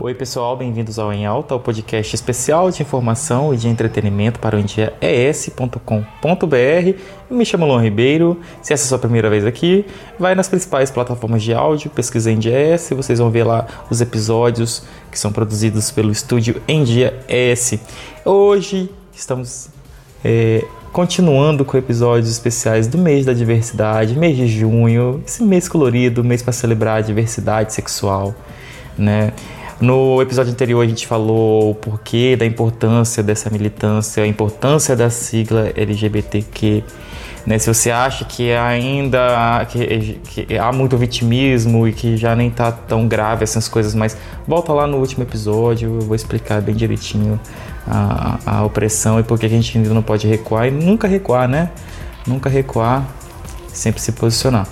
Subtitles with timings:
[0.00, 4.56] Oi, pessoal, bem-vindos ao Em Alta, o podcast especial de informação e de entretenimento para
[4.56, 5.78] o endiaes.com.br.
[7.28, 8.38] Me chamo Luan Ribeiro.
[8.62, 9.84] Se essa é a sua primeira vez aqui,
[10.16, 15.18] vai nas principais plataformas de áudio, pesquisa Endiaes, vocês vão ver lá os episódios que
[15.18, 17.80] são produzidos pelo estúdio Endiaes.
[18.24, 19.68] Hoje estamos
[20.24, 26.22] é, continuando com episódios especiais do mês da diversidade, mês de junho, esse mês colorido,
[26.22, 28.32] mês para celebrar a diversidade sexual,
[28.96, 29.32] né?
[29.80, 35.08] No episódio anterior a gente falou o porquê da importância dessa militância, a importância da
[35.08, 36.82] sigla LGBTQ.
[37.46, 37.58] Né?
[37.60, 42.72] Se você acha que ainda que, que há muito vitimismo e que já nem tá
[42.72, 47.38] tão grave essas coisas, mas volta lá no último episódio, eu vou explicar bem direitinho
[47.86, 51.48] a, a opressão e por que a gente ainda não pode recuar e nunca recuar,
[51.48, 51.70] né?
[52.26, 53.06] Nunca recuar,
[53.72, 54.66] sempre se posicionar.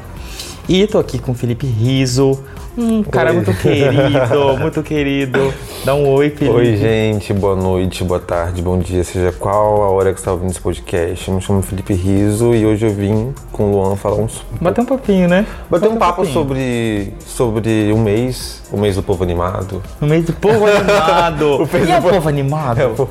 [0.68, 2.42] E tô aqui com o Felipe Riso,
[2.76, 5.54] um cara muito querido, muito querido.
[5.84, 6.56] Dá um oi, Felipe.
[6.56, 7.32] Oi, gente.
[7.32, 10.60] Boa noite, boa tarde, bom dia, seja qual a hora que você está ouvindo esse
[10.60, 11.28] podcast.
[11.28, 14.44] Eu me chamo Felipe Riso e hoje eu vim com o Luan falar uns...
[14.60, 15.46] Bater um papinho, né?
[15.70, 19.82] Bater um papo um sobre, sobre o mês, o mês do povo animado.
[20.00, 21.62] O mês do povo animado.
[21.64, 22.80] o e é o povo animado?
[22.80, 23.08] É, o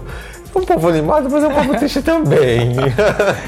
[0.62, 2.76] um povo animado, mas é um povo triste também.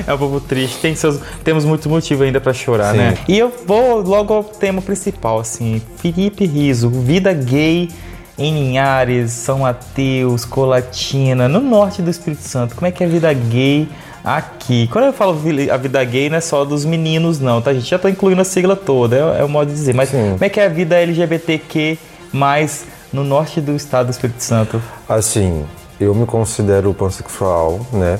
[0.05, 0.79] é um povo triste.
[0.79, 2.97] Tem seus, temos muito motivo ainda para chorar, Sim.
[2.97, 3.17] né?
[3.27, 5.81] E eu vou logo ao tema principal, assim.
[5.97, 7.89] Felipe Riso, vida gay
[8.37, 12.75] em Linhares, São Mateus, Colatina, no norte do Espírito Santo.
[12.75, 13.87] Como é que é a vida gay
[14.23, 14.87] aqui?
[14.91, 15.39] Quando eu falo
[15.71, 17.89] a vida gay, não é só dos meninos, não, tá, gente?
[17.89, 19.95] Já tô incluindo a sigla toda, é, é o modo de dizer.
[19.95, 20.33] Mas Sim.
[20.33, 21.97] como é que é a vida LGBTQ
[22.31, 24.81] mais no norte do estado do Espírito Santo?
[25.09, 25.65] Assim,
[25.99, 28.19] eu me considero pansexual, né?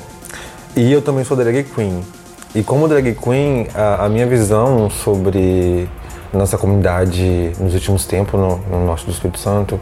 [0.76, 2.02] E eu também sou drag queen.
[2.54, 5.88] E como drag queen, a, a minha visão sobre
[6.32, 9.80] nossa comunidade nos últimos tempos no, no norte do Espírito Santo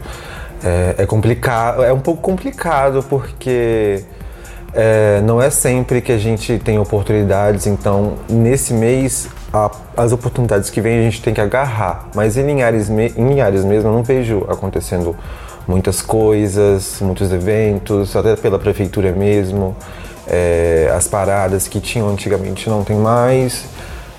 [0.63, 4.03] é, é complicado, é um pouco complicado porque
[4.73, 7.67] é, não é sempre que a gente tem oportunidades.
[7.67, 12.09] Então, nesse mês, a, as oportunidades que vem a gente tem que agarrar.
[12.13, 15.15] Mas em Linhares, em Linhares mesmo, eu não vejo acontecendo
[15.67, 19.75] muitas coisas, muitos eventos, até pela prefeitura mesmo.
[20.27, 23.65] É, as paradas que tinham antigamente não tem mais.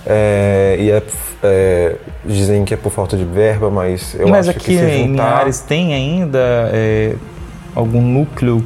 [0.06, 1.02] É, e é,
[1.42, 4.92] é, dizem que é por falta de verba, mas eu mas acho que se juntar...
[4.94, 7.14] em Linhares tem ainda é,
[7.74, 8.64] algum núcleo?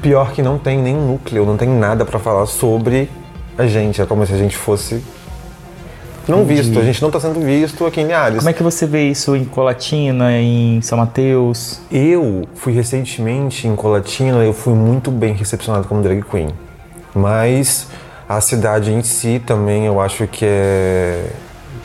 [0.00, 3.10] Pior que não tem nenhum núcleo, não tem nada para falar sobre
[3.56, 4.00] a gente.
[4.00, 5.02] É como se a gente fosse
[6.28, 6.62] não Entendi.
[6.62, 8.38] visto, a gente não está sendo visto aqui em Linhares.
[8.38, 11.80] Como é que você vê isso em Colatina, em São Mateus?
[11.90, 16.48] Eu fui recentemente em Colatina, eu fui muito bem recepcionado como drag queen.
[17.14, 17.88] Mas
[18.28, 21.30] a cidade em si também eu acho que é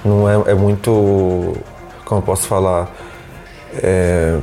[0.04, 1.56] não é, é muito
[2.04, 2.92] como eu posso falar
[3.82, 4.38] é,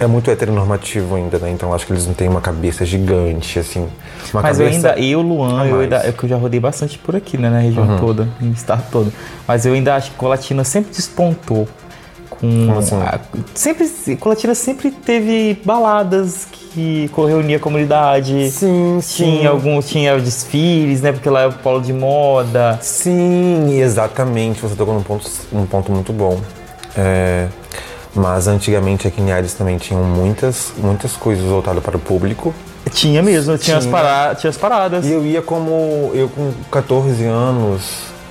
[0.00, 1.50] é muito heteronormativo ainda, né?
[1.50, 3.88] Então acho que eles não têm uma cabeça gigante, assim.
[4.32, 4.62] Uma Mas cabeça...
[4.62, 7.50] eu ainda, eu, Luan, eu, ainda, é que eu já rodei bastante por aqui, né?
[7.50, 7.98] Na região uhum.
[7.98, 9.12] toda, no estado todo.
[9.46, 11.66] Mas eu ainda acho que Colatina sempre despontou.
[12.30, 12.94] Com, assim?
[12.94, 13.18] a,
[13.52, 16.46] sempre, Colatina sempre teve baladas
[16.78, 18.50] que reunia a comunidade.
[18.50, 19.24] Sim, sim.
[19.38, 21.10] Tinha alguns, tinha desfiles, né?
[21.10, 22.78] Porque lá é o polo de moda.
[22.80, 24.60] Sim, exatamente.
[24.60, 26.40] Você tocou num ponto, um ponto muito bom.
[26.96, 27.48] É,
[28.14, 32.54] mas antigamente aqui em Ares também tinham muitas, muitas coisas voltadas para o público.
[32.92, 33.78] Tinha mesmo, tinha, tinha.
[33.78, 35.04] As, para, tinha as paradas.
[35.04, 36.10] E eu ia como.
[36.14, 37.82] Eu com 14 anos,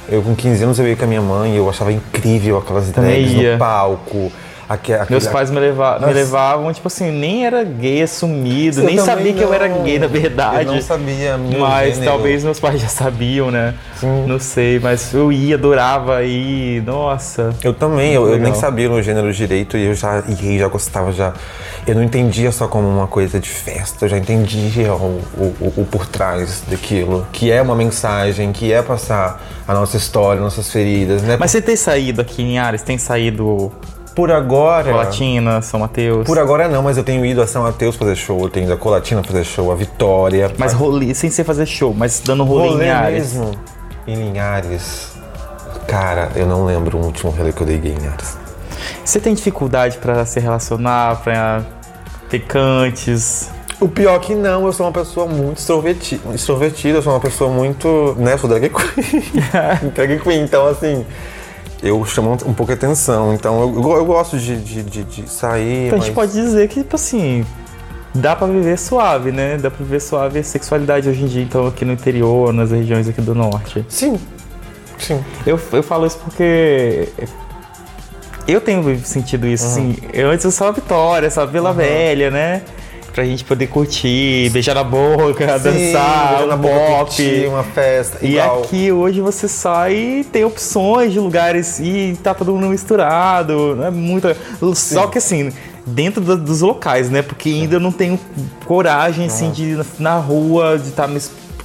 [0.09, 3.33] eu com 15 anos eu ia com a minha mãe eu achava incrível aquelas drags
[3.33, 4.31] no palco
[4.69, 9.31] Aquele, Meus pais me, leva, me, levavam, tipo assim, nem era gay assumido, nem sabia
[9.31, 9.38] não.
[9.38, 10.66] que eu era gay na verdade.
[10.66, 12.11] Eu não sabia meu Mas gênero.
[12.11, 13.73] talvez meus pais já sabiam, né?
[13.95, 14.25] Sim.
[14.27, 17.56] Não sei, mas eu ia, adorava ir, nossa.
[17.63, 21.13] Eu também, eu, eu, nem sabia no gênero direito e eu já ia, já gostava,
[21.13, 21.33] já.
[21.85, 25.88] Eu não entendia só como uma coisa de festa, eu já entendia o, o, o
[25.89, 31.22] por trás daquilo, que é uma mensagem, que é passar a nossa história, nossas feridas,
[31.23, 31.38] né?
[31.39, 33.71] Mas você tem saído aqui em Ares, tem saído
[34.18, 34.92] por agora.
[34.92, 36.25] Colatina, São Mateus.
[36.25, 38.74] Por agora não, mas eu tenho ido a São Mateus fazer show, eu tenho ido
[38.74, 40.52] a Colatina fazer show, a Vitória.
[40.58, 43.34] Mas rolê, sem ser fazer show, mas dando rolê, rolê em Linhares.
[43.34, 43.52] mesmo.
[44.08, 45.12] Em Linhares.
[45.86, 48.36] Cara, eu não lembro o último rolê que eu dei em Linhares.
[49.06, 51.64] Você tem dificuldade para se relacionar, para
[52.28, 53.52] ter cantes?
[53.80, 57.19] O pior é que não, eu sou uma pessoa muito extrovertida, extrovertida eu sou uma
[57.19, 58.16] pessoa muito.
[58.18, 59.92] né, eu sou drag queen.
[59.94, 61.06] drag queen, então assim
[61.81, 63.33] eu chamo um pouco a atenção.
[63.33, 65.88] Então eu, eu gosto de, de, de, de sair.
[65.88, 66.03] Então mas...
[66.03, 67.45] a gente pode dizer que, tipo assim,
[68.13, 69.57] dá para viver suave, né?
[69.57, 73.07] Dá pra viver suave a sexualidade hoje em dia, então, aqui no interior, nas regiões
[73.07, 73.85] aqui do norte.
[73.88, 74.19] Sim.
[74.97, 75.24] Sim.
[75.45, 77.07] Eu, eu falo isso porque
[78.47, 79.97] Eu tenho sentido isso, assim.
[80.13, 82.62] Eu antes usava Vitória, só Vila Velha, né?
[83.18, 87.06] Pra gente poder curtir, beijar na boca, dançar, na um boca, pop.
[87.06, 88.19] curtir uma festa.
[88.24, 88.62] E igual.
[88.62, 93.90] aqui hoje você sai e tem opções de lugares e tá todo mundo misturado, né?
[93.90, 94.38] Muita.
[94.75, 95.52] Só que assim,
[95.84, 97.24] dentro da- dos locais, né?
[97.24, 98.19] Porque ainda eu não tenho
[98.66, 101.10] coragem assim de ir na, na rua, de estar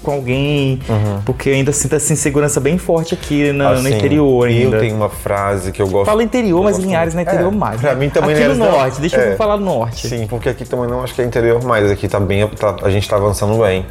[0.03, 0.81] com alguém,
[1.25, 4.77] porque ainda sinto essa insegurança bem forte aqui na- no Assim, interior ainda.
[4.77, 6.07] Eu tenho uma frase que eu gosto.
[6.07, 7.81] Falo interior, mas Linhares não é interior mais.
[7.81, 8.01] Pra né?
[8.01, 9.33] mim também Aqui no Linhares não- norte, deixa é.
[9.33, 10.09] eu falar no norte.
[10.09, 12.91] Sim, porque aqui também não acho que é interior mais, aqui tá bem, tá- a
[12.91, 13.87] gente tá avançando bem.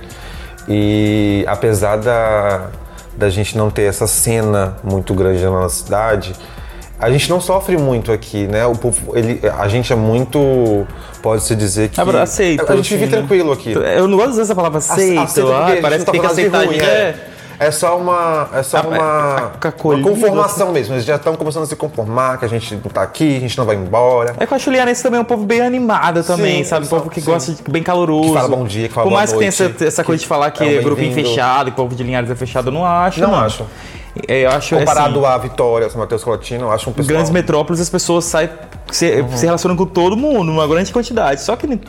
[0.68, 2.68] E apesar da,
[3.18, 6.34] da gente não ter essa cena muito grande na nossa cidade,
[7.02, 8.64] a gente não sofre muito aqui, né?
[8.68, 10.86] O povo, ele, a gente é muito,
[11.22, 12.00] pode-se dizer que...
[12.00, 13.18] Ah, aceita, A gente vive assim, né?
[13.20, 13.72] tranquilo aqui.
[13.72, 16.34] Eu não gosto de usar essa palavra aceito, Aceita ah, parece que tem que tá
[16.34, 16.66] de aceitar.
[16.66, 17.31] ruim, gente, é.
[17.62, 20.96] É só uma, é só Ah, uma, é, uma acolhido, conformação mesmo.
[20.96, 23.56] Eles já estão começando a se conformar, que a gente não tá aqui, a gente
[23.56, 24.34] não vai embora.
[24.40, 26.70] É que eu acho que o Liarense também é um povo bem animado também, Sim,
[26.72, 26.88] sabe?
[26.88, 27.30] Um povo que sim.
[27.30, 28.30] gosta de bem caloroso.
[28.30, 30.50] Que fala bom dia, que fala Por mais que tenha essa, essa coisa de falar
[30.50, 31.30] que é é, um grupinho bem-vindo.
[31.30, 33.22] fechado e povo de Linhares é fechado, eu não acho.
[33.22, 33.64] Não acho.
[34.28, 37.14] É, eu acho Comparado assim, à Vitória, São Mateus Colatino, eu acho um pessoal...
[37.14, 38.50] grandes metrópoles as pessoas saem
[38.92, 41.42] se, se relacionam com todo mundo, uma grande quantidade.
[41.42, 41.80] Só que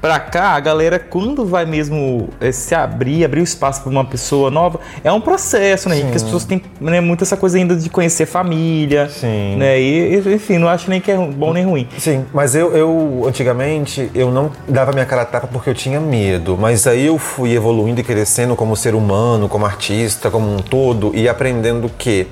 [0.00, 4.04] pra cá, a galera, quando vai mesmo eh, se abrir, abrir o espaço pra uma
[4.04, 6.04] pessoa nova, é um processo, né, gente?
[6.04, 9.08] Porque as pessoas têm né, muito essa coisa ainda de conhecer família.
[9.08, 9.56] Sim.
[9.56, 9.78] Né?
[9.80, 11.86] E, enfim, não acho nem que é bom nem ruim.
[11.98, 16.00] Sim, mas eu, eu, antigamente, eu não dava minha cara a tapa porque eu tinha
[16.00, 16.56] medo.
[16.58, 21.12] Mas aí eu fui evoluindo e crescendo como ser humano, como artista, como um todo,
[21.14, 22.26] e aprendendo que.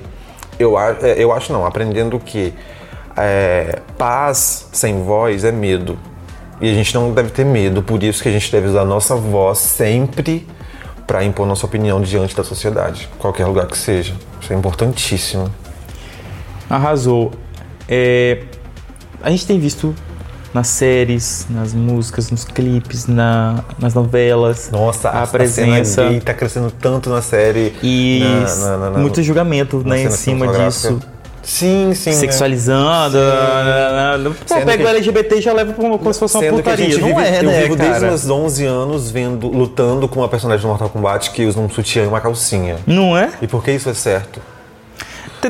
[0.57, 2.53] Eu, é, eu acho não, aprendendo que
[3.15, 5.97] é, paz sem voz é medo.
[6.61, 8.85] E a gente não deve ter medo, por isso que a gente deve usar a
[8.85, 10.45] nossa voz sempre
[11.07, 14.13] para impor nossa opinião diante da sociedade, qualquer lugar que seja.
[14.41, 15.49] Isso é importantíssimo.
[16.69, 17.31] Arrasou.
[17.87, 18.43] É,
[19.23, 19.95] a gente tem visto
[20.53, 24.69] nas séries, nas músicas, nos clipes, na- nas novelas.
[24.71, 25.85] Nossa, a, a, presença.
[26.03, 27.73] cena gay tá crescendo tanto na série.
[27.81, 28.21] E
[28.59, 30.99] na- na- muito julgamento né, em cima disso.
[31.43, 32.09] Sim, sim.
[32.11, 32.15] né?
[32.15, 33.17] Sexualizando.
[33.17, 36.37] né, né, Pô, pega que- o LGBT e já leva pra uma, como se fosse
[36.37, 36.85] uma putaria.
[36.91, 38.07] gente Não vive, é, eu né, vivo desde cara?
[38.07, 42.03] meus 11 anos vendo, lutando com uma personagem do Mortal Kombat que usa um sutiã
[42.03, 42.77] e uma calcinha.
[42.85, 43.29] Não é?
[43.41, 44.41] E por que isso é certo?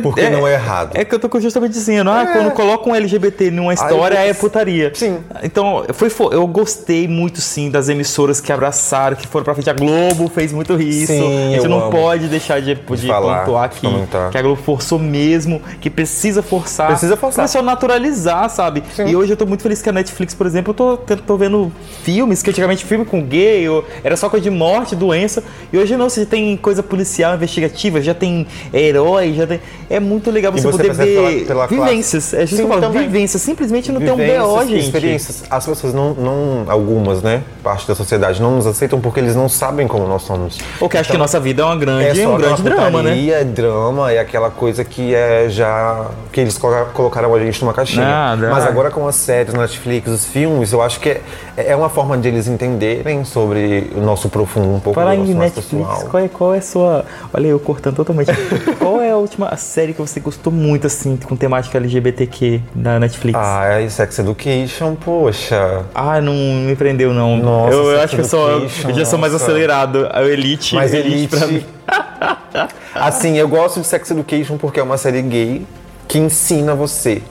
[0.02, 0.92] Porque é, não é errado.
[0.96, 4.34] É que eu tô justamente dizendo, ah, quando coloca um LGBT numa história, eu- é
[4.34, 4.92] putaria.
[4.94, 5.20] Sim.
[5.44, 9.70] Então, foi, fo- eu gostei muito, sim, das emissoras que abraçaram, que foram pra frente.
[9.70, 11.08] A Globo fez muito isso.
[11.14, 11.92] Sim, a gente não amo.
[11.92, 13.88] pode deixar de, de falar, pontuar de que,
[14.32, 16.88] que a Globo forçou mesmo, que precisa forçar.
[16.88, 17.38] Precisa forçar.
[17.46, 18.84] Começou a naturalizar, sabe?
[19.06, 21.72] E hoje eu tô muito feliz que a Netflix, por exemplo, eu tô, tô vendo
[22.04, 25.44] filmes, que antigamente filme com gay, ou era só coisa de morte, doença.
[25.72, 29.60] E hoje não, você tem coisa policial, investigativa, já tem herói, já tem.
[29.90, 32.34] É muito legal você, você poder ver pela- pela vivências.
[32.34, 33.02] É justo Sim, que eu falo, também.
[33.08, 33.42] vivências.
[33.42, 34.80] Simplesmente não tem um Vivências, BO, gente.
[34.86, 35.44] experiências.
[35.50, 39.50] As pessoas não, não, algumas, né, parte da sociedade não nos aceitam porque eles não
[39.50, 40.60] sabem como nós somos.
[40.80, 43.28] Ou que acha que nossa vida é uma grande, só um grande drama, né?
[43.30, 46.06] É drama, é aquela coisa que é já.
[46.32, 48.06] que eles colo- colocaram a gente numa caixinha.
[48.06, 48.50] Nada.
[48.52, 51.22] Mas agora com as séries, Netflix, os filmes, eu acho que é,
[51.58, 55.56] é uma forma de eles entenderem sobre o nosso profundo, um pouco Falar nosso mais
[55.56, 56.10] Netflix, pessoal.
[56.12, 57.06] qual é, qual é a sua.
[57.34, 58.30] Olha, eu cortando totalmente.
[58.80, 63.38] qual é a última série que você gostou muito, assim, com temática LGBTQ da Netflix?
[63.42, 65.86] Ah, é Sex Education, poxa.
[65.96, 67.38] Ah, não me prendeu, não.
[67.38, 69.46] Nossa, eu, eu acho que eu, sou, eu já sou mais nossa.
[69.46, 70.08] acelerado.
[70.12, 71.54] A Elite, Mas Elite, pra mim.
[71.56, 71.68] Elite.
[72.94, 75.66] assim, eu gosto de Sex Education porque é uma série gay
[76.08, 77.22] que ensina você.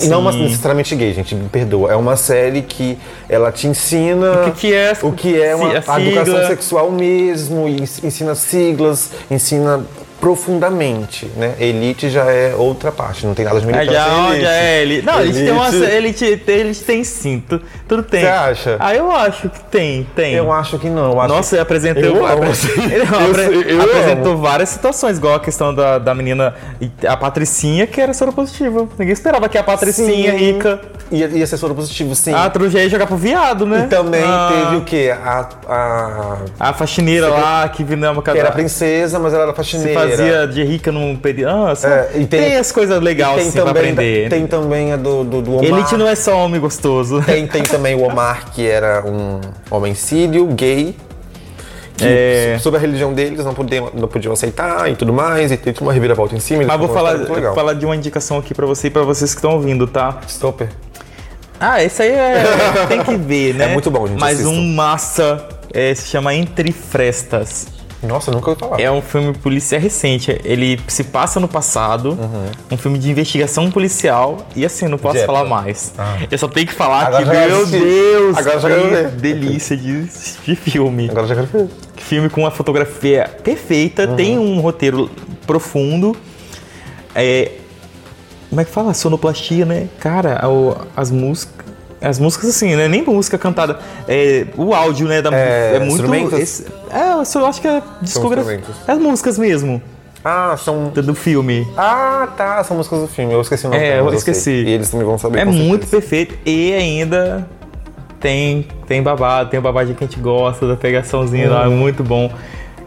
[0.00, 0.44] E não uma, Sim.
[0.44, 1.92] necessariamente gay, gente, me perdoa.
[1.92, 2.96] É uma série que
[3.28, 6.90] ela te ensina O que que é o que é uma, a a educação sexual
[6.90, 9.84] mesmo, ens- ensina siglas, ensina
[10.22, 11.54] profundamente, né?
[11.58, 13.92] Elite já é outra parte, não tem nada de militância.
[13.92, 15.02] já, em já é ele.
[15.02, 15.68] Não, Elite tem uma.
[15.68, 16.24] Elite.
[16.24, 17.42] Elite, Elite tem sim.
[17.46, 18.20] tu- Tudo tem.
[18.20, 18.76] Você acha?
[18.78, 20.34] Ah, eu acho que tem, tem.
[20.34, 21.12] Eu acho que não.
[21.12, 24.68] Eu acho Nossa, ele apresentou, Eu amo, apre- ele Eu apre- sei, eu apresentou várias
[24.68, 26.54] situações, igual a questão da, da menina,
[27.06, 28.88] a Patricinha, que era soropositiva.
[28.98, 30.36] Ninguém esperava que a Patricinha Sim.
[30.52, 32.32] rica, Ia, ia ser soro positivo, sim.
[32.32, 33.84] a Trujé ia jogar pro viado, né?
[33.84, 35.12] E também Ah, teve o quê?
[35.22, 39.56] A, a, A faxineira lá, que vinha uma que era princesa, mas ela era Se
[39.56, 40.00] faxineira.
[40.16, 41.44] Fazia de rica num pedi...
[41.44, 44.28] Ah, só- É, e tem, as coisas legais tem assim, pra aprender.
[44.28, 45.64] Tem também a do, do, do Omar.
[45.64, 47.22] Elite não é só homem gostoso.
[47.22, 49.40] tem, tem também o Omar, que era um
[49.70, 50.94] homem sírio, gay.
[52.00, 52.56] É.
[52.60, 55.52] Sobre a religião deles, não podiam, não podiam aceitar e tudo mais.
[55.52, 56.64] E tem uma reviravolta em cima.
[56.64, 57.18] Mas vou falar,
[57.54, 60.18] falar de uma indicação aqui pra você e pra vocês que estão ouvindo, tá?
[60.26, 60.68] Stopper.
[61.60, 62.42] Ah, esse aí é.
[62.88, 63.66] tem que ver, né?
[63.66, 64.50] É muito bom, gente, Mas assistam.
[64.52, 67.68] um massa é, se chama Entre Frestas.
[68.02, 68.80] Nossa, nunca ouvi falar.
[68.80, 70.40] É um filme policial recente.
[70.44, 72.18] Ele se passa no passado.
[72.70, 74.38] Um filme de investigação policial.
[74.56, 75.92] E assim, não posso De falar mais.
[75.96, 76.16] Ah.
[76.30, 77.66] Eu só tenho que falar Agora que, já meu.
[77.66, 79.08] Deus, Agora já que quero ver.
[79.12, 81.08] delícia de, de filme.
[81.10, 81.68] Agora já quero ver.
[81.96, 84.16] Filme com uma fotografia perfeita, Uhum.
[84.16, 85.08] tem um roteiro
[85.46, 86.16] profundo.
[87.14, 87.52] É,
[88.50, 88.92] como é que fala?
[88.94, 89.88] Sonoplastia, né?
[90.00, 90.40] Cara,
[90.96, 91.62] as músicas.
[92.04, 92.88] As músicas, assim, né?
[92.88, 93.78] Nem música cantada.
[94.08, 95.22] É, o áudio, né?
[95.22, 96.36] Da, É, é, muito.
[96.36, 98.54] esse- é, eu acho que é discografia.
[98.56, 98.88] instrumentos.
[98.88, 99.82] As músicas mesmo,
[100.24, 100.88] Ah, são.
[100.88, 101.66] do, filme.
[101.76, 102.62] Ah, tá.
[102.64, 103.32] São músicas do filme.
[103.32, 103.82] Eu esqueci o nome.
[103.82, 104.50] É, eu esqueci.
[104.50, 105.40] E eles também vão saber.
[105.40, 106.34] É muito perfeito.
[106.46, 107.46] E ainda
[108.20, 112.04] tem, tem babado, tem o babadinho que a gente gosta, da pegaçãozinha lá, é muito
[112.04, 112.30] bom.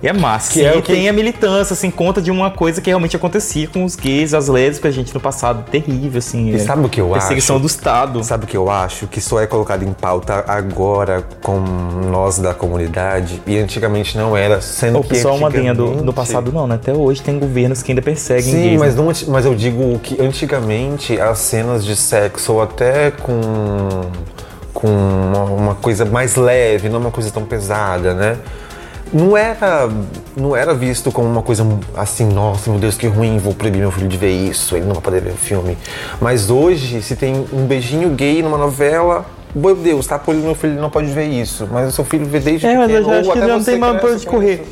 [0.03, 0.51] E é massa.
[0.51, 3.15] Que Sim, é e que- tem a militância, assim, conta de uma coisa que realmente
[3.15, 6.49] acontecia com os gays, as lésbicas, gente, no passado, terrível, assim.
[6.51, 7.61] E é, sabe o que eu Perseguição acho?
[7.63, 8.23] do Estado.
[8.23, 9.07] Sabe o que eu acho?
[9.07, 11.59] Que só é colocado em pauta agora com
[12.11, 15.75] nós da comunidade e antigamente não era, sendo O que pessoal uma antigamente...
[15.77, 16.75] do, no passado não, né?
[16.75, 18.79] Até hoje tem governos que ainda perseguem Sim, gays.
[18.79, 19.01] mas, né?
[19.01, 23.33] não, mas eu digo que antigamente as cenas de sexo ou até com,
[24.73, 28.37] com uma, uma coisa mais leve, não uma coisa tão pesada, né?
[29.13, 29.89] Não era,
[30.35, 33.91] não era visto como uma coisa assim, nossa, meu Deus, que ruim, vou proibir meu
[33.91, 35.77] filho de ver isso, ele não vai poder ver o filme.
[36.19, 40.73] Mas hoje, se tem um beijinho gay numa novela, meu Deus, tá proibindo meu filho,
[40.73, 41.67] ele não pode ver isso.
[41.71, 43.63] Mas o seu filho vê desde É, mas eu pequeno, já ou acho que não
[43.63, 44.67] tem mais pra onde correr.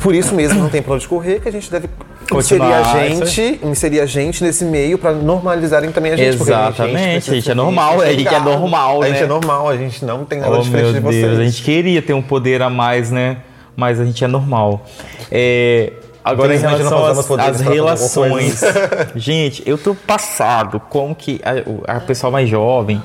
[0.00, 1.88] Por isso mesmo não tem pra onde correr, que a gente deve
[2.32, 6.36] inserir a gente, inserir a gente nesse meio pra normalizarem também a gente.
[6.36, 9.06] porque a Exatamente, precisa a gente é ser normal, visto, a gente é normal, A
[9.06, 9.22] gente né?
[9.22, 11.38] é normal, a gente não tem nada Oh, diferente meu de Deus, vocês.
[11.38, 13.38] a gente queria ter um poder a mais, né?
[13.76, 14.84] Mas a gente é normal.
[15.30, 15.92] É,
[16.24, 18.60] agora, em relação às, às relações.
[19.14, 21.40] gente, eu tô passado como que
[21.86, 23.00] a, a pessoa mais jovem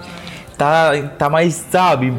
[0.57, 2.13] tá, tá mais, sabe?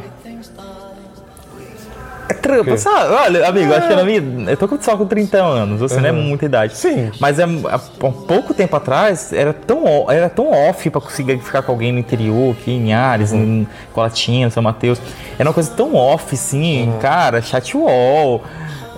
[2.28, 3.12] É trampa, sabe?
[3.14, 4.50] Olha, amigo, acho que na minha.
[4.50, 6.76] Eu tô com- só com 30 anos, você não é muita idade.
[6.76, 7.10] Sim.
[7.20, 11.72] Mas é, há pouco tempo atrás era tão, era tão off pra conseguir ficar com
[11.72, 15.00] alguém no interior, aqui em Ares, em Colatina, São Mateus.
[15.38, 18.42] Era uma coisa tão off, assim, cara, chat wall.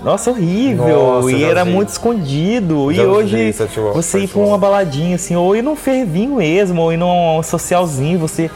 [0.05, 0.87] Nossa, horrível.
[0.87, 1.71] Nossa, e era vi.
[1.73, 2.93] muito escondido.
[2.93, 3.55] Já e hoje
[3.93, 8.19] você ir pra uma baladinha, assim, ou ir num fervinho mesmo, ou ir num socialzinho,
[8.19, 8.49] você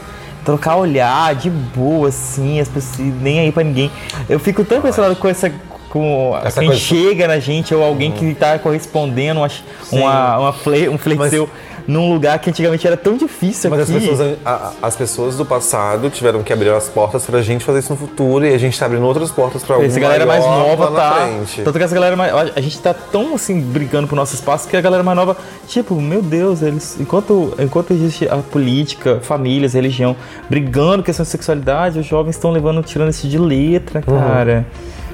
[0.43, 3.91] trocar olhar de boa, assim, as pessoas nem aí pra ninguém.
[4.29, 5.51] Eu fico tão impressionado com essa.
[5.91, 9.49] Com Essa quem coisa- chega na gente, ou alguém que tá correspondendo uma,
[9.91, 11.49] uma, uma fle, um flex Mas- seu
[11.87, 14.07] num lugar que antigamente era tão difícil Mas as aqui.
[14.07, 17.91] pessoas, a- as pessoas do passado tiveram que abrir as portas pra gente fazer isso
[17.91, 20.89] no futuro e a gente tá abrindo outras portas pra alguma Essa galera mais nova
[20.89, 21.15] lá tá.
[21.25, 21.61] frente.
[21.63, 22.31] Tanto que essa galera mais.
[22.55, 25.35] A gente tá tão assim brigando pro nosso espaço que a galera mais nova,
[25.67, 26.97] tipo, meu Deus, eles.
[26.99, 30.15] Enquanto, enquanto existe a política, famílias, religião,
[30.49, 34.65] brigando questão de sexualidade, os jovens estão levando, tirando isso de letra, cara.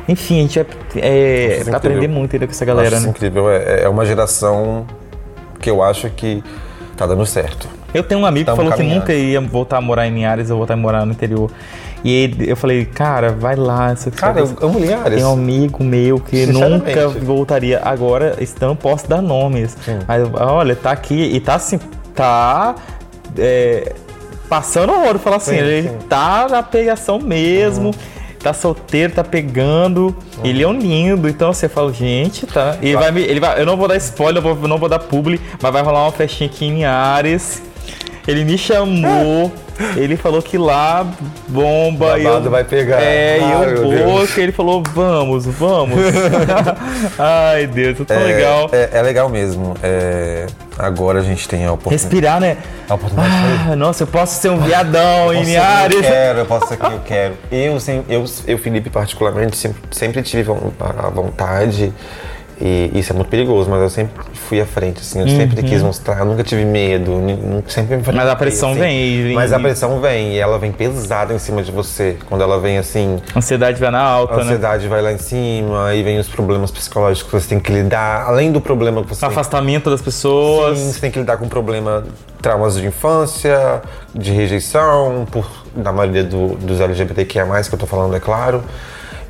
[0.07, 3.09] Enfim, a gente vai é, vai aprender muito ainda com essa Eu galera, isso né?
[3.11, 3.49] incrível.
[3.51, 4.85] É, é uma geração
[5.59, 6.43] que eu acho que
[6.95, 7.67] tá dando certo.
[7.93, 9.05] Eu tenho um amigo que falou caminhando.
[9.05, 11.49] que nunca ia voltar a morar em Linhares ou voltar a morar no interior.
[12.03, 13.95] E ele- eu falei, cara, vai lá.
[13.95, 15.15] Você Cara, eu amo Linhares.
[15.15, 17.81] Tem um amigo meu que nunca voltaria.
[17.83, 19.75] Agora, não posso dar nomes.
[19.83, 19.99] Sim.
[20.07, 21.79] Mas olha, tá aqui e tá assim,
[22.13, 22.75] tá
[23.37, 23.93] é,
[24.49, 25.17] passando horror.
[25.17, 25.95] Falar assim, Sim, ele sim.
[26.09, 27.93] tá na pegação mesmo.
[28.47, 30.15] Tá solteiro, tá pegando.
[30.41, 31.27] Ele é um lindo.
[31.27, 32.77] Então você fala, gente, tá.
[32.81, 34.99] Ele vai me, ele vai, eu não vou dar spoiler, eu vou- não vou dar
[34.99, 37.61] publi, mas vai rolar uma festinha aqui em Ares.
[38.27, 39.51] Ele me chamou.
[39.95, 41.05] Ele falou que lá
[41.47, 42.19] bomba.
[42.19, 42.99] e Babado eu, vai pegar.
[42.99, 45.99] É, e eu vou, que ele falou, vamos, vamos.
[47.17, 48.69] Ai, Deus, é tão É, legal.
[48.71, 49.75] É, é legal mesmo.
[49.83, 50.47] É,
[50.79, 52.03] agora a gente tem a oportunidade.
[52.03, 52.57] Respirar, né?
[52.89, 53.33] A oportunidade.
[53.69, 57.35] Ah, nossa, eu posso ser um viadão em eu quero, eu posso ser eu quero.
[57.51, 57.77] Eu,
[58.09, 61.93] eu, eu Felipe, particularmente, sempre, sempre tive a vontade,
[62.59, 65.81] e isso é muito perigoso, mas eu sempre fui à frente, assim, eu sempre quis
[65.83, 67.13] mostrar, eu nunca tive medo,
[67.67, 68.13] sempre me Uhum.
[68.15, 68.79] Mas a pressão assim.
[68.79, 72.17] vem e- Mas a pressão vem, e ela vem pesada em cima de você.
[72.27, 74.41] Quando ela vem assim, Ansiedade vai na a alta, né?
[74.41, 78.25] ansiedade vai lá em cima, e vem os problemas psicológicos que você tem que lidar,
[78.27, 80.79] além do problema que você tem Afastamento das pessoas.
[80.79, 82.03] Sim, você tem que lidar com problema,
[82.41, 83.81] traumas de infância,
[84.15, 88.63] de rejeição, por, da maioria do, dos LGBTQIA+, que eu tô falando, é claro.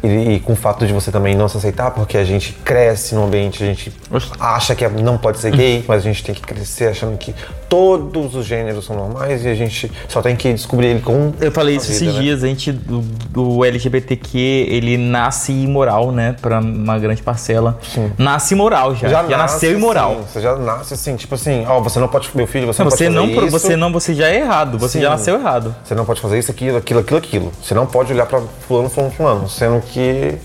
[0.03, 3.15] E, e com o fato de você também não se aceitar, porque a gente cresce
[3.15, 3.91] no ambiente, a gente
[4.39, 7.33] acha que não pode ser gay, mas a gente tem que crescer achando que
[7.69, 11.51] todos os gêneros são normais e a gente só tem que descobrir ele com Eu
[11.51, 12.21] falei isso vida, esses né?
[12.21, 14.37] dias, a gente, do, do LGBTQ,
[14.69, 16.35] ele nasce imoral, né?
[16.41, 17.77] Pra uma grande parcela.
[18.17, 19.07] Nasce imoral já.
[19.09, 20.11] Já, nasce nasceu imoral.
[20.11, 22.89] assim, você já nasce assim, tipo assim, ó, você não pode, meu filho, você não,
[22.89, 23.51] Não, você pode não, isso.
[23.59, 25.03] você não, você já é errado, você Sim.
[25.03, 25.75] já nasceu errado.
[25.83, 27.51] Você não pode fazer isso, aquilo, aquilo, aquilo, aquilo.
[27.61, 29.49] Você não pode olhar pra fulano, fulano, fulano.
[29.49, 30.35] Sendo que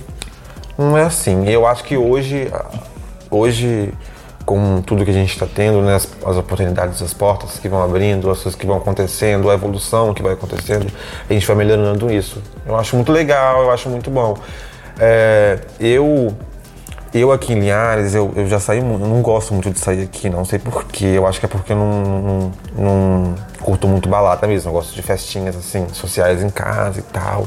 [0.77, 1.47] Não é assim.
[1.49, 2.49] Eu acho que hoje,
[3.31, 3.93] hoje
[4.45, 7.83] com tudo que a gente está tendo, né, as, as, oportunidades, as portas que vão
[7.83, 10.87] abrindo, as coisas que vão acontecendo, a evolução que vai acontecendo,
[11.29, 12.43] a gente vai melhorando isso.
[12.67, 14.37] Eu acho muito legal, eu acho muito bom.
[14.99, 16.35] É, eu
[17.15, 20.31] eu aqui em Linhares, eu, eu já saí eu não gosto muito de sair aqui,
[20.31, 21.05] não sei porquê.
[21.05, 24.71] Eu acho que é porque eu não, não, não curto muito balada mesmo.
[24.71, 27.47] Eu gosto de festinhas assim, sociais em casa e tal.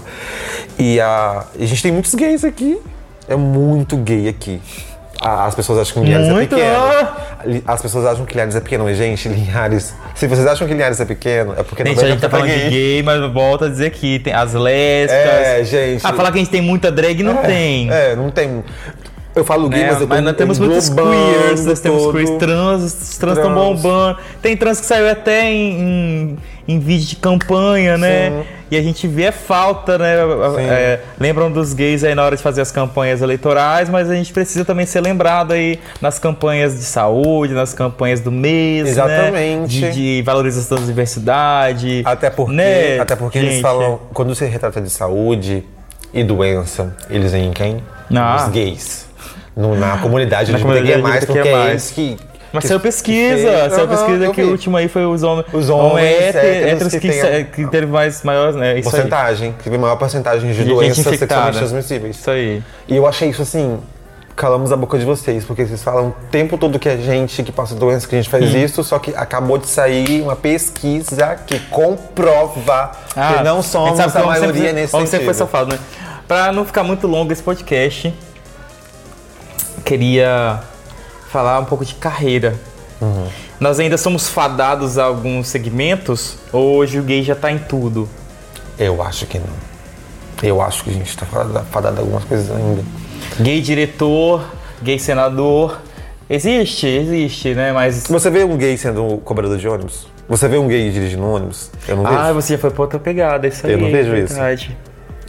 [0.77, 2.79] E a, a gente tem muitos gays aqui.
[3.27, 4.61] É muito gay aqui.
[5.27, 6.55] As pessoas acham que Linhares é Muito.
[6.55, 7.63] pequeno.
[7.65, 9.95] As pessoas acham que Linhares é pequeno, mas gente, Linhares.
[10.13, 12.69] Se vocês acham que Linhares é pequeno, é porque Gente, a gente tá falando de
[12.69, 15.17] gay, mas volta a dizer que tem as lésbicas.
[15.17, 16.05] É, gente.
[16.05, 17.89] Ah, falar que a gente tem muita drag não tem.
[17.91, 18.63] É, não tem.
[19.35, 19.87] Eu falo gay, né?
[19.91, 24.19] mas eu tô nós temos muitos queers, nós temos queers trans, os trans estão bombando.
[24.43, 28.29] Tem trans que saiu até em, em, em vídeo de campanha, né?
[28.29, 28.43] Sim.
[28.71, 30.15] E a gente vê falta, né?
[30.59, 34.33] É, lembram dos gays aí na hora de fazer as campanhas eleitorais, mas a gente
[34.33, 39.81] precisa também ser lembrado aí nas campanhas de saúde, nas campanhas do mês, Exatamente.
[39.81, 39.89] né?
[39.91, 42.01] De, de valorização da diversidade.
[42.05, 45.63] Até porque, né, até porque eles falam, quando se retrata de saúde
[46.13, 47.83] e doença, eles veem quem?
[48.15, 48.37] Ah.
[48.45, 49.05] Os gays.
[49.55, 51.67] No- na comunidade Na LGBT comunidade mais, porque LGBTQIA+.
[51.67, 52.17] é eles que.
[52.53, 53.73] Mas que- saiu que pesquisa, fez.
[53.73, 54.51] saiu Aham, pesquisa que o vi.
[54.51, 55.45] último aí foi os homens.
[55.53, 58.79] Os homens héter- héteros héteros que que, a- que teve mais maiores, né?
[58.79, 58.93] Isso aí.
[58.95, 62.15] Porcentagem, que teve maior porcentagem de De doenças sexualmente transmissíveis.
[62.17, 62.63] Isso aí.
[62.87, 63.79] E eu achei isso assim,
[64.37, 67.51] calamos a boca de vocês, porque vocês falam o tempo todo que a gente que
[67.51, 68.57] passa doença, que a gente faz Hum.
[68.57, 74.01] isso, só que acabou de sair uma pesquisa que comprova que não Ah, somos que
[74.01, 75.51] a o homem maioria sempre, nesse o homem sempre foi sentido.
[75.51, 75.79] safado, né?
[76.27, 78.13] Pra não ficar muito longo esse podcast,
[79.83, 80.59] queria
[81.35, 82.55] falar um pouco de carreira.
[83.01, 83.27] Uhum.
[83.59, 88.07] Nós ainda somos fadados a alguns segmentos, ou hoje o gay já tá em tudo?
[88.79, 89.65] Eu acho que não.
[90.41, 92.83] Eu acho que a gente tá fadado a algumas coisas ainda.
[93.41, 94.45] Gay diretor,
[94.81, 95.81] gay senador.
[96.29, 97.73] Existe, existe, né?
[97.73, 98.07] Mas.
[98.07, 100.07] Você vê um gay sendo cobrador de ônibus?
[100.29, 101.69] Você vê um gay dirigindo ônibus?
[101.85, 102.17] Eu não vejo.
[102.17, 103.73] Ah, você já foi pra outra pegada, isso aí.
[103.73, 104.39] Eu não vejo é isso.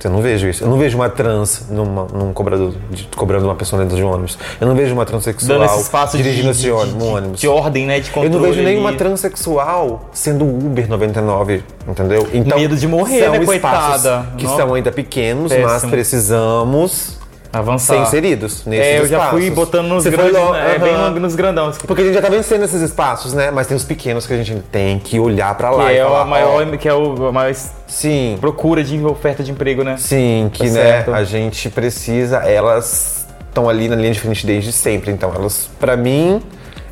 [0.05, 0.63] Eu não vejo isso.
[0.63, 4.13] Eu não vejo uma trans numa, num cobrador, de- cobrando uma pessoa dentro de um
[4.13, 4.39] ônibus.
[4.61, 7.41] Eu não vejo uma transexual Dando esse espaço dirigindo de, esse ônibus, de, um ônibus.
[7.41, 7.99] de ordem, né?
[8.01, 8.35] De Eu controle.
[8.37, 12.29] não vejo nenhuma transexual sendo Uber 99, entendeu?
[12.33, 14.27] Então, Medo de morrer, são né, espaços coitada?
[14.37, 14.57] Que Não.
[14.57, 15.91] são ainda pequenos, mas Péssimo.
[15.91, 17.19] precisamos
[17.59, 17.95] Avançar.
[17.97, 19.55] ser inseridos nesses É, eu já fui espaços.
[19.55, 20.73] botando nos Você foi grandes, lo- né?
[20.73, 21.13] É, Aham.
[21.13, 21.71] bem nos grandão.
[21.73, 23.51] Que Porque a gente já tá vencendo esses espaços, né?
[23.51, 26.23] Mas tem os pequenos que a gente tem que olhar pra lá e é falar,
[26.23, 27.55] a maior, ó, que é o, a maior
[27.87, 29.97] sim, procura de oferta de emprego, né?
[29.99, 31.15] sim, que Tá né, certo.
[31.15, 35.11] a gente precisa, elas estão ali na linha de frente desde sempre.
[35.11, 36.43] Então, elas, pra mim,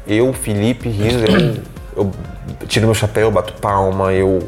[0.07, 1.18] eu, Felipe, Riso,
[1.96, 2.11] eu, eu
[2.66, 4.38] tiro meu chapéu, bato palma, eu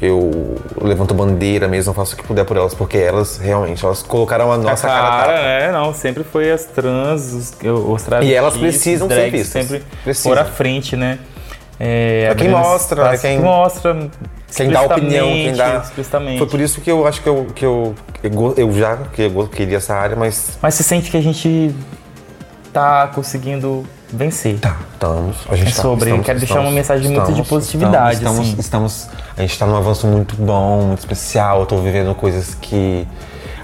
[0.00, 4.52] eu levanto bandeira mesmo, faço o que puder por elas, porque elas realmente elas colocaram
[4.52, 5.72] a nossa a cara, cara, né?
[5.72, 9.66] Não, sempre foi as trans, os, os travestis, E elas precisam ser drags vistas.
[9.66, 10.32] sempre Precisam.
[10.32, 11.18] por à frente, né?
[11.80, 14.08] É, É quem mostra, é quem- mostra
[14.54, 15.76] Quem dá opinião, quem dá.
[15.84, 16.38] explicitamente.
[16.38, 17.94] Foi por isso que eu acho que eu, que eu,
[18.56, 21.74] eu, já que eu queria essa área, mas Mas você sente que a gente
[22.72, 24.58] tá conseguindo vencer.
[24.58, 25.36] Tá, estamos.
[25.48, 28.14] A gente É tá- sobre, estamos, quero deixar estamos, uma mensagem muito de estamos, positividade,
[28.16, 28.56] Estamos, assim.
[28.58, 31.60] estamos, a gente está num avanço muito bom, muito especial.
[31.60, 33.06] Eu tô vivendo coisas que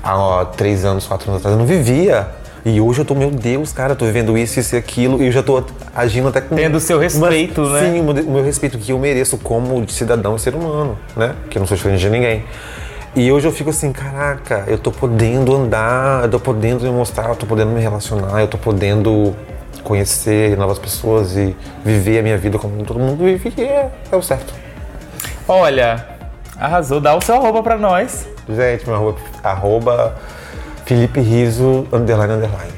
[0.02, 2.28] há ó, três anos, quatro anos atrás eu não vivia.
[2.64, 5.26] E hoje eu tô, meu Deus, cara, eu tô vivendo isso, isso e aquilo, e
[5.26, 5.64] eu já tô
[5.96, 6.54] agindo até com.
[6.54, 7.80] Tendo o seu respeito, né?
[7.92, 11.34] Sim, o meu- o meu respeito que eu mereço como cidadão e ser humano, né?
[11.50, 12.44] Que eu não sou diferente de ninguém.
[13.16, 17.30] E hoje eu fico assim, caraca, eu tô podendo andar, eu tô podendo me mostrar,
[17.30, 19.34] eu tô podendo me relacionar, eu tô podendo
[19.82, 24.16] conhecer novas pessoas e viver a minha vida como todo mundo vive, e é, é
[24.16, 24.54] o certo.
[25.46, 26.06] Olha,
[26.58, 27.00] arrasou.
[27.00, 28.26] Dá o seu arroba pra nós.
[28.48, 30.14] Gente, meu arroba, arroba
[30.84, 32.72] Felipe Riso, underline, underline.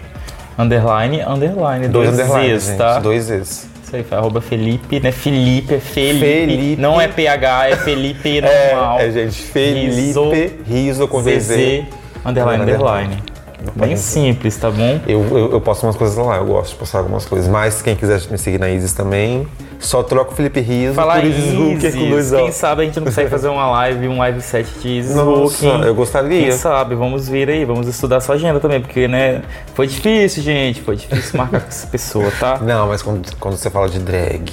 [0.58, 1.88] Underline, underline.
[1.88, 2.98] Dois, Dois, underlines, Zs, gente, tá?
[2.98, 3.66] dois Zs.
[3.84, 5.12] Isso aí, arroba Felipe, né?
[5.12, 6.20] Felipe, é Felipe.
[6.20, 6.82] Felipe.
[6.82, 8.40] Não é PH, é Felipe
[8.72, 9.00] normal.
[9.00, 10.32] É, é, gente, Felipe Riso,
[10.66, 11.42] Riso, com VZ.
[11.42, 11.84] ZZ,
[12.24, 13.33] underline, underline.
[13.74, 15.00] Bem simples, tá bom?
[15.06, 17.48] Eu, eu, eu posto umas coisas lá, eu gosto de postar algumas coisas.
[17.48, 19.46] Mas quem quiser me seguir na Isis também,
[19.78, 22.98] só troca o Felipe Riso Falar por Isis Hooker com dois quem sabe a gente
[22.98, 25.86] não consegue fazer uma live, um live set de Isis Nossa, Hooker.
[25.86, 26.42] eu gostaria.
[26.42, 29.42] Quem sabe, vamos vir aí, vamos estudar sua agenda também, porque, né,
[29.74, 32.58] foi difícil, gente, foi difícil marcar com essa pessoa, tá?
[32.64, 34.50] Não, mas quando, quando você fala de drag,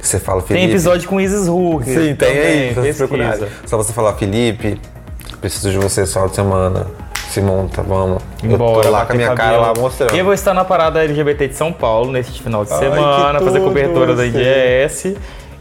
[0.00, 0.66] você fala Felipe.
[0.66, 1.94] Tem episódio com Isis Hooker.
[1.94, 3.48] Sim, tem aí, pesquisa.
[3.66, 4.78] Só você falar, Felipe,
[5.40, 6.86] preciso de você final de semana.
[7.34, 8.22] Se monta, vamos.
[8.44, 9.62] eu tô lá com a minha cara cabelo.
[9.62, 10.14] lá mostrando.
[10.14, 13.40] E eu vou estar na parada LGBT de São Paulo neste final de Ai, semana,
[13.40, 14.24] fazer cobertura da.
[14.24, 15.16] IDS.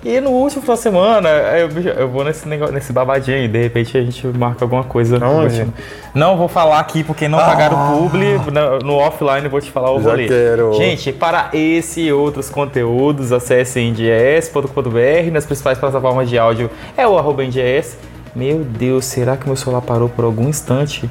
[0.06, 3.60] E no último final de semana, eu, eu vou nesse, negócio, nesse babadinho aí, de
[3.60, 5.18] repente a gente marca alguma coisa.
[5.26, 5.66] Aonde?
[6.14, 8.40] Não vou falar aqui porque não pagaram o publi.
[8.52, 10.28] No, no offline vou te falar o rolê.
[10.28, 10.74] quero.
[10.76, 16.70] Gente, para esse e outros conteúdos, acesse nds.com.br nas principais plataformas de áudio.
[16.96, 17.98] É o arroba NDS.
[18.36, 21.10] Meu Deus, será que meu celular parou por algum instante?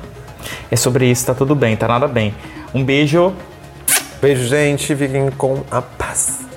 [0.71, 2.35] É sobre isso, tá tudo bem, tá nada bem.
[2.75, 3.33] Um beijo.
[4.21, 4.95] Beijo, gente.
[4.95, 6.52] Fiquem com a paz.